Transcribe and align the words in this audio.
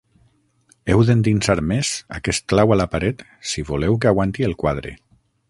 Heu 0.93 1.03
d'endinsar 1.09 1.55
més 1.71 1.91
aquest 2.21 2.47
clau 2.55 2.75
a 2.77 2.79
la 2.81 2.89
paret, 2.95 3.23
si 3.53 3.67
voleu 3.71 4.01
que 4.07 4.11
aguanti 4.15 4.49
el 4.51 4.59
quadre. 4.65 4.97